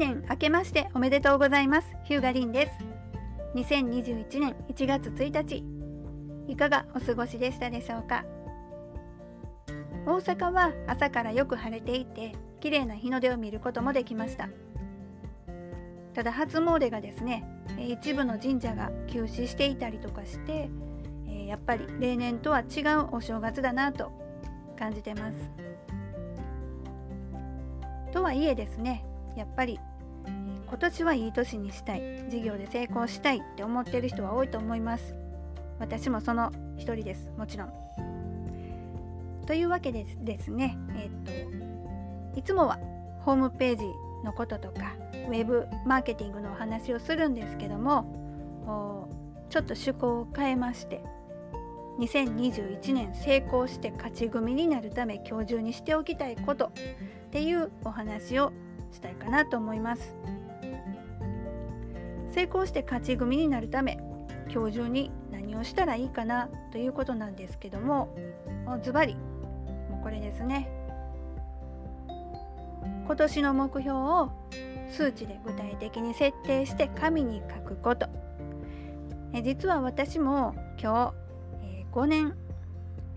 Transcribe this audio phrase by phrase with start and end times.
[0.00, 1.94] 年明けましておめでとうございます。
[2.04, 2.72] ヒューガリンです。
[3.54, 5.62] 2021年1月1日。
[6.48, 8.24] いかがお過ごしでしたでしょうか？
[10.06, 14.48] 大阪は朝からよく晴れていて綺麗な日の出を見ることもできました。
[16.14, 17.44] ただ初詣がですね
[17.78, 20.70] 一部の神社が休止していたりとかして
[21.46, 24.10] やっぱり例年とは違うお正月だなと
[24.78, 25.50] 感じてます。
[28.12, 29.04] とはいえですね
[29.36, 29.78] やっぱり
[30.70, 35.16] 今年はいい年にしたい事業で成功したいって思ってる人は多いと思います。
[35.80, 37.28] 私もその一人です。
[37.36, 37.72] もちろん。
[39.46, 42.78] というわけでですねえっといつもは
[43.24, 43.84] ホームページ
[44.24, 44.94] のこととか
[45.28, 49.08] ウェブマーケティングのお話をするんですけども
[49.50, 51.02] ちょっと趣向を変えまして
[51.98, 56.70] 2021年成功して勝ち組になるため今日中にしておきたいことっ
[57.32, 58.52] ていうお話を
[58.92, 60.14] したいかなと思います。
[62.32, 63.98] 成功して勝ち組になるため
[64.52, 68.14] 今日中に何をしたらいいかなということなんですけども
[68.82, 70.80] ズバリもうこれですね。
[73.10, 74.30] 今年の目標を
[74.88, 78.06] 数値で具体的に設定して紙に書くこと。
[79.32, 81.12] え実は私も今
[81.60, 82.36] 日、え5年、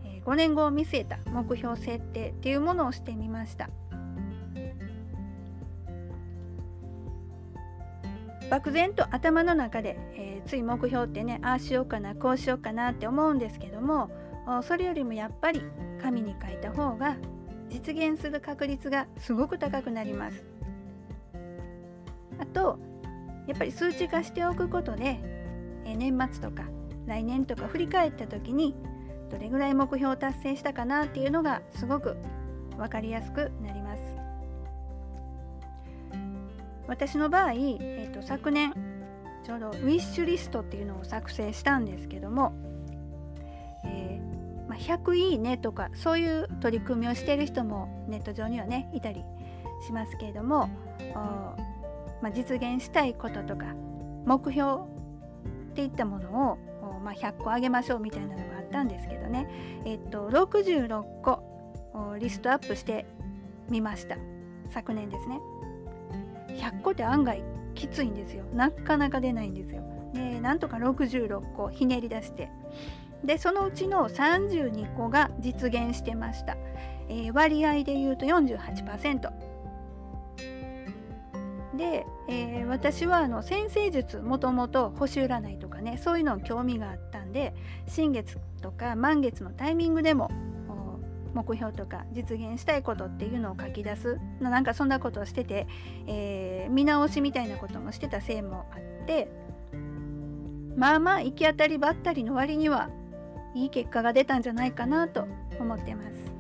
[0.04, 3.70] え5年後を見据えた目標設定っていうものをしてみました。
[8.54, 14.12] 漠然と頭の中で、えー、つい目標ってねああしようかなこうしようかなって思うんですけども
[14.62, 15.64] それよりもやっぱり
[16.00, 17.18] 紙に書いた方が
[17.70, 20.46] 実現する確率がすごく高くなります。
[22.38, 22.78] あと
[23.48, 25.18] やっぱり数値化しておくことで、
[25.86, 26.66] えー、年末とか
[27.08, 28.76] 来年とか振り返った時に
[29.32, 32.18] どれぐらい目標を達成したかなっていうのがすごく
[32.78, 33.73] 分かりやすくなります。
[36.94, 38.72] 私の場合、えーと、昨年
[39.44, 42.54] ちょうどウィッシュリストっていうのを作成したんですけども、
[43.84, 49.24] えー、まあ、100いいねとかそういう取り組みをしている人もネット上にはねいたり
[49.84, 50.70] しますけれども、
[52.22, 53.74] まあ、実現したいこととか
[54.28, 54.84] 目標
[55.72, 56.58] っていったものを、
[57.04, 59.48] まあ、100個あげましょうみたいなのがあったんですけどね、
[59.84, 61.42] えっと、66個
[62.20, 63.08] リストアップして
[63.68, 64.16] みました
[64.70, 65.40] 昨年ですね。
[66.56, 67.44] 100個って案外
[67.76, 68.44] きついんですよ。
[68.54, 69.82] なかなか出ないんですよ。
[70.14, 72.50] でなんとか66個ひねり出して。
[73.24, 76.58] でそのうちの32個が実現してました、
[77.08, 79.32] えー、割合で言うと48%
[81.78, 87.56] で、えー、私はあの先生術もともと星占いとかねそういうの興味があったんで
[87.88, 90.30] 新月とか満月のタイミングでも
[91.34, 95.68] 目標とか実現したいことっていうのを書き出すなんかそんなことをしてて、
[96.08, 99.30] えー、見直しみたいなこともしてたせいもあって
[100.76, 102.90] まあまあ行き当たりばったりの割には
[103.56, 105.28] いい結果が出たんじゃないかなと
[105.60, 106.32] 思ってます。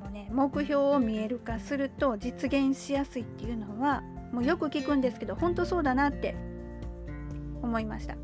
[0.00, 4.02] もうね目標を見える化すると実現しやすいっていうのは
[4.32, 6.36] もうよく聞くんですけど本当そうだなって
[7.62, 8.16] 思いました。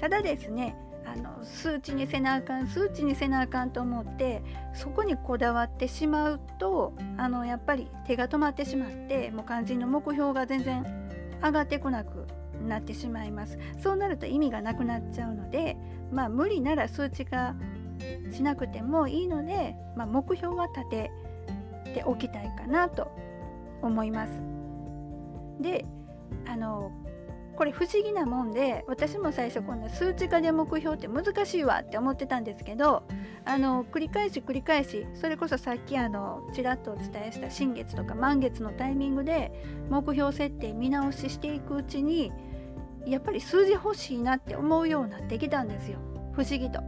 [0.00, 0.76] ただですね
[1.16, 4.42] の数値にせなあかん数値にせなあかんと思って
[4.74, 10.84] そこにこだわってしまうとあのやっぱり手が止まってしまってもう肝心の目標が全然
[11.42, 12.26] 上がってこなく
[12.66, 15.76] なってしまいますそうなると意味がなくなっちゃうので
[16.10, 17.54] まあ無理なら数値化
[18.32, 21.10] しなくてもいいので、まあ、目標は立て
[21.94, 23.08] ておきたいかなと
[23.82, 24.32] 思います。
[25.60, 25.86] で
[26.46, 26.90] あの
[27.56, 33.02] これ不思議なもんで私も最初こんな数値化で目標って難しいわって思ってたんですけど
[33.44, 39.50] あの繰り返し繰り返しそれこそさっきあのちらっとお伝えした新月とか満月のタイミングで
[39.88, 42.30] 目標設定見直ししていくうちに
[43.06, 45.98] やっぱり数字欲しいなって思うようになってきたんですよ
[46.32, 46.80] 不思議と。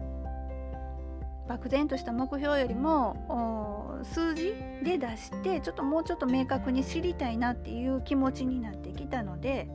[1.49, 4.55] 漠然とした目標よりも数字
[4.85, 9.67] で出してちょっともうちょっと明確に知りたいなっていう気持ちになってきたので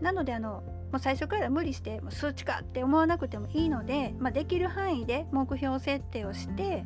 [0.00, 0.62] なのであの
[0.92, 6.84] もう最初から無理してもう数値化って思わなくてもいいので、まあ、できる範囲で目標設定をして、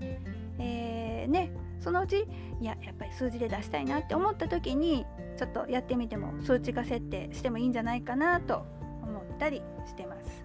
[0.59, 2.27] えー、ね、そのうち
[2.61, 5.05] いややっぱり数字で出したいなって思った時に
[5.37, 8.67] ちょっとやってみても数値化設定してもいいんじゃないかなと
[9.03, 10.45] 思ったりしてます。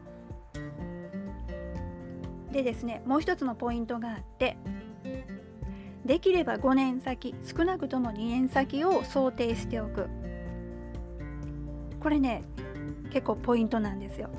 [2.51, 4.57] でですねもう一つのポイントがあって
[6.05, 10.07] できれば5年先少なくとも2年先を想定しておく
[12.01, 12.43] これね
[13.11, 14.29] 結構ポイントなんですよ。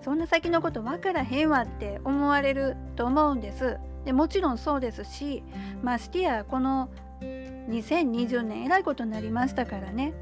[0.00, 3.78] そんな先のこと分からへんわって思われると思うんです。
[4.04, 5.42] でもちろんそうですし
[5.82, 6.88] ましてやこの
[7.20, 10.14] 2020年えらいことになりましたからね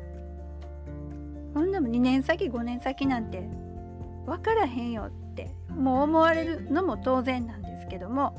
[1.55, 3.49] ほんでも2年先5年先なんて
[4.27, 8.35] 分からへんよってもう思われるのも当然なんですけども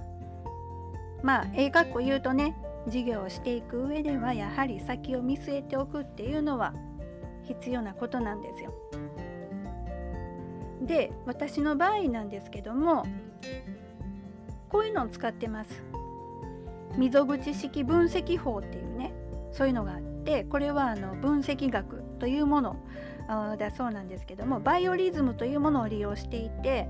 [1.23, 2.55] まあええかっこ言うとね
[2.87, 6.73] 事業をしていく上ではやはり先を見据えておくっていうのは
[7.47, 8.73] 必要なことなんですよ。
[10.81, 13.05] で私の場合なんですけども
[14.69, 15.83] こういうのを使ってます。
[16.97, 19.13] 溝口式分析法っていうね
[19.51, 22.77] そういうのがあってこれはあの分析学というもの
[23.57, 26.87] だそうなんですけどもバイオリズムというものを利用していて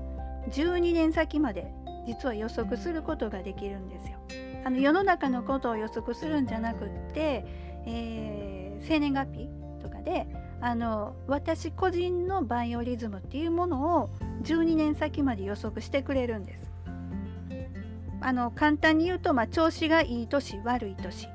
[0.50, 1.70] 12年先まで
[2.06, 4.18] 実は予測することができるんですよ。
[4.64, 7.44] あの世の中のことを予測するんじゃなくって、
[7.86, 9.48] えー、生年月日
[9.80, 10.26] とかで
[10.60, 14.10] あの私個人のバイオリズムっていうものを
[14.42, 16.70] 12年先まで予測してくれるんです。
[18.20, 21.28] あの簡単に言うと、まあ、調子がいい年悪い年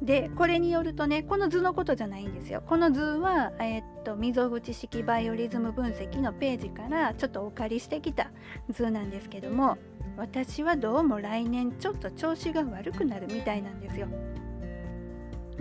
[0.00, 8.30] でこれによるとねこの図のことじゃないんですよこの図は、えー、っと溝口式バイオリズム分析のページからちょっとお借りしてきた
[8.70, 9.78] 図なんですけども
[10.16, 14.08] 私はどうも来年ちょっと調子が悪くなるみたいなんですよ。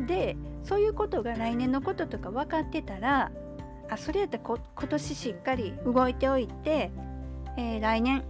[0.05, 3.31] でそういうことが来年のこととか分かってたら
[3.89, 4.59] あそれやったら今
[4.89, 6.91] 年しっかり動いておいて、
[7.57, 8.23] えー、来年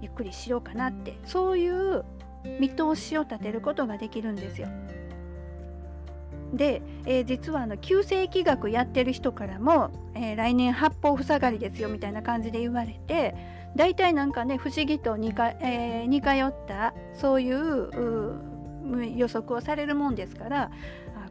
[0.00, 2.04] ゆっくりしようかなってそういう
[2.60, 4.68] 見通しを立てることができるんですよ。
[6.52, 13.34] で、えー、実はあの急性気学やってる人からも、えー、来年八方塞がりですよみたいな感じで言われて
[13.76, 18.57] 大体なんかね不思議と似か、えー、似通ったそういう
[19.16, 20.70] 予測をされるもんですから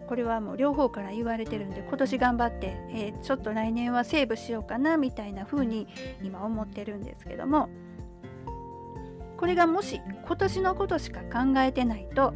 [0.08, 5.88] これはもう両方から言われてるんで今年頑張って、えー、ちょっと来年はセーブしようかなみたいな風に
[6.24, 7.70] 今思ってるんですけども
[9.38, 12.34] これがもし今年のことしか考えてないと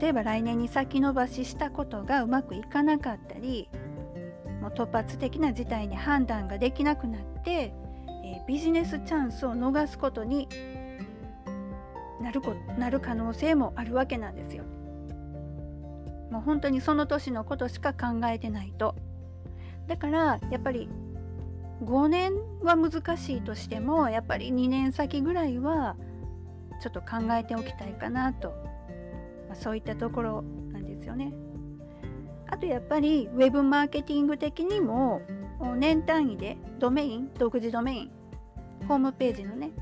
[0.00, 3.68] 例えば来年に先延ばししたことがうまくいかなかったり
[4.60, 10.48] もう突発的な事態に判断ができなくなって、えー、ビジネスチャンスを逃すことに
[12.20, 14.64] なるこなる可能性もあるわけなんですよ。
[16.30, 18.94] もう本当にその年のことしか考えてないと。
[19.86, 20.88] だからやっぱり
[21.84, 22.32] 5年
[22.62, 25.96] は難しいとしてもやっぱり2年先ぐらいは
[26.80, 28.54] ちょっと考えておきたいかなと
[29.48, 30.42] まあ、そういったところ
[30.72, 31.32] なんですよね。
[32.48, 35.20] あとやっぱりウェブマーケティング的にも
[35.76, 38.10] 年単位でドメイン独自ドメイン
[38.86, 39.72] ホームページのね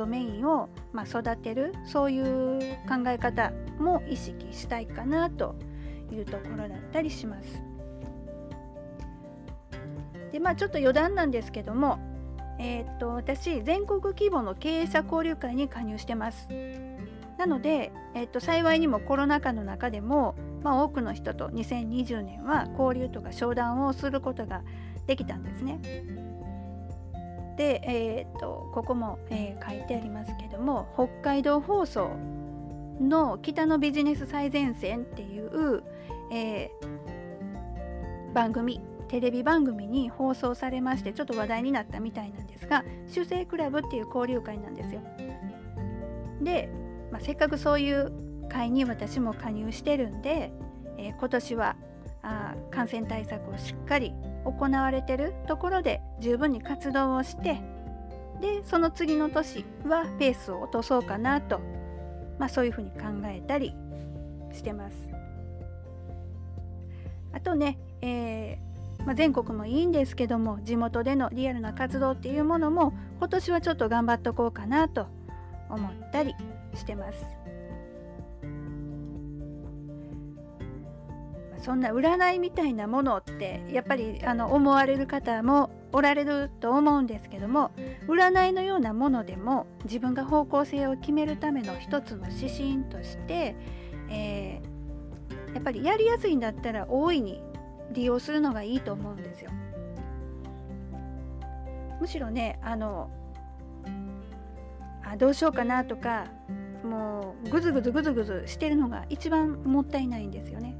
[0.00, 2.58] ドメインをま育てるそういう
[2.88, 5.56] 考え方も意識したいかなと
[6.10, 7.62] いうところだったりします。
[10.32, 11.98] でまあちょっと余談なんですけども、
[12.58, 16.48] えー、っと私全国規模の経営者交流会に加入してます。
[17.36, 24.62] なので、えっと、幸いにもコロナ禍の中でも、まあ、多くの人と2020年は交流とか商談をすることが
[25.06, 26.29] できたんですね。
[27.60, 32.08] で、えー、っとここも、えー、書いてありますけども北海道放送
[32.98, 35.82] の北のビジネス最前線っていう、
[36.32, 45.02] えー、番組テレビ番組に放送されましてちょっと話題になったみたいなんですが「修正クラブ」っていう交流会なんですよ。
[46.40, 46.70] で
[47.12, 48.10] まあ、せっかくそういう
[48.48, 50.50] 会に私も加入してるんで、
[50.96, 51.76] えー、今年は
[52.22, 57.60] あ感染対策をしっかり行われてるところで十分に活動をして
[58.40, 61.60] でその次の年はペースを落とそうかなと、
[62.38, 63.74] まあ、そういうふうに考えたり
[64.52, 65.08] してます。
[67.32, 75.06] あとね、えー、まあ、全国もいいんですけども地元でのリアルな活動っていうものも今年はちょっと頑張っとこうかなと
[75.68, 76.34] 思ったり
[76.74, 77.39] してます。
[81.70, 87.70] そんな占いみたいなものってやっぱりあの思われる方もおられると思うんですけども
[88.08, 93.54] 占いのようなものでも自分が方向性を決めるための一つの指針として、
[94.10, 97.40] えー、やっぱりやりやすいんだったら大いに
[97.92, 99.52] 利用するのがいいと思うんですよ。
[102.00, 103.12] むしろねあの
[105.04, 106.26] あどうしようかなとか
[106.82, 110.74] もうぐずぐずぐずぐずしてるのが一番もったいないんですよね。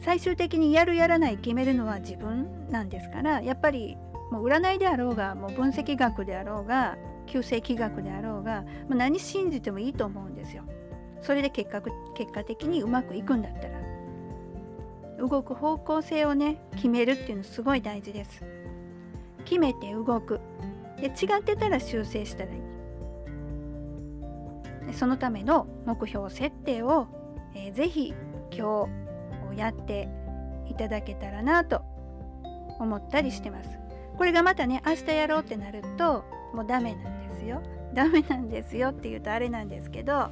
[0.00, 3.96] 最終的にやるやらない決めるのは自分なんですからやっぱり
[4.30, 10.62] もう占いであろうがもう分析学であろうが旧世気学であろうが、まあ、何信じてもいいと思うんですよ。
[11.22, 11.82] それで結果
[12.14, 13.80] 結果的にうまくいくんだったら
[15.18, 18.44] 動く方向性をね決めるっていうのすごい大事です。
[19.44, 20.40] 決めて動く
[21.00, 22.60] で違ってたら修正したらいい
[24.92, 27.08] そのための目標設定を、
[27.54, 28.14] えー、ぜひ
[28.52, 29.05] 今日
[29.56, 30.08] やって
[30.68, 31.82] いただけたらなと
[32.78, 33.70] 思ったりしてます。
[34.16, 37.62] これがまたね明日やろうってなるともうダメなんですよ。
[37.94, 40.30] ダメなんですよって言うとあれなんですけど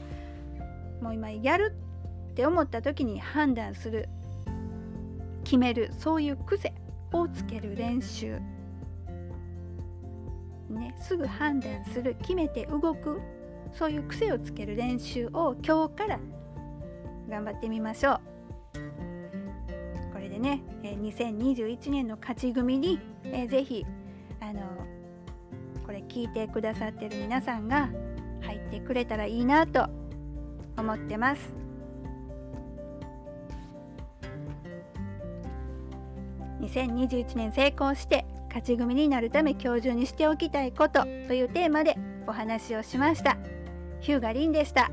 [1.01, 1.75] もう今やる
[2.33, 4.09] って思った時に判断する
[5.45, 6.75] 決めるそういう癖
[7.13, 8.39] をつける練習
[10.69, 13.21] ねすぐ判断する決めて動く
[13.73, 16.21] そういう癖をつける練習を今日から
[17.29, 18.34] 頑張ってみましょう
[20.35, 22.99] でね2021年の勝ち組に
[23.49, 23.87] 是非
[24.41, 24.63] あの
[25.87, 27.89] これ聞いてくださってる皆さんが
[28.43, 29.89] 入ってくれたらいいなと
[30.77, 31.55] 思ってます。
[36.61, 43.37] 2021年成功して勝ち組になるため今日中にしておきたいことというテーマでお話をしました。
[44.01, 44.91] ヒューガリンでした。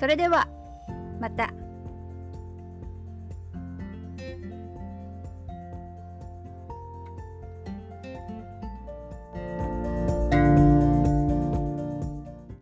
[0.00, 0.48] それでは
[1.20, 1.67] また。